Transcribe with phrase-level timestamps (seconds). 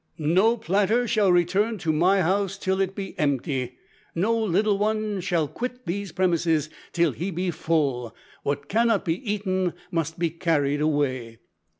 [0.17, 3.77] "No platter shall return to my house till it be empty.
[4.15, 9.73] No little one shall quit these premises till he be full; what cannot be eaten
[9.91, 11.37] must be carried away."